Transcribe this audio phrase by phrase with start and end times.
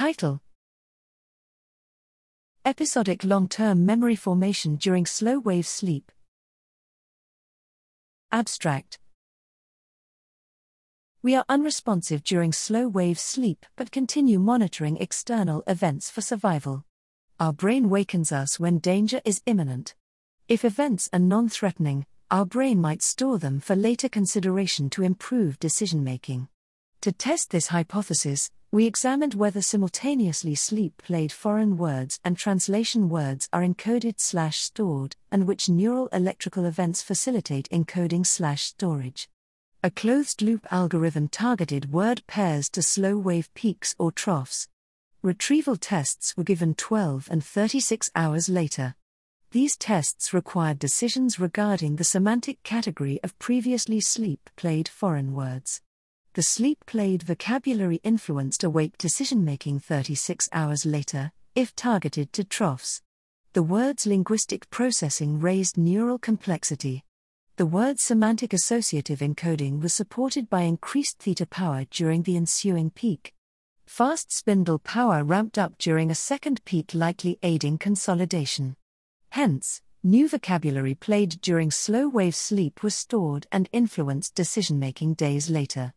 [0.00, 0.40] Title
[2.64, 6.10] Episodic long term memory formation during slow wave sleep.
[8.32, 8.98] Abstract
[11.22, 16.86] We are unresponsive during slow wave sleep but continue monitoring external events for survival.
[17.38, 19.94] Our brain wakens us when danger is imminent.
[20.48, 25.58] If events are non threatening, our brain might store them for later consideration to improve
[25.58, 26.48] decision making.
[27.02, 33.48] To test this hypothesis, we examined whether simultaneously sleep played foreign words and translation words
[33.52, 39.28] are encoded slash stored, and which neural electrical events facilitate encoding slash storage.
[39.82, 44.68] A closed loop algorithm targeted word pairs to slow wave peaks or troughs.
[45.20, 48.94] Retrieval tests were given 12 and 36 hours later.
[49.50, 55.82] These tests required decisions regarding the semantic category of previously sleep played foreign words.
[56.34, 63.02] The sleep played vocabulary influenced awake decision making 36 hours later, if targeted to troughs.
[63.52, 67.04] The word's linguistic processing raised neural complexity.
[67.56, 73.34] The word's semantic associative encoding was supported by increased theta power during the ensuing peak.
[73.86, 78.76] Fast spindle power ramped up during a second peak, likely aiding consolidation.
[79.30, 85.50] Hence, new vocabulary played during slow wave sleep was stored and influenced decision making days
[85.50, 85.92] later.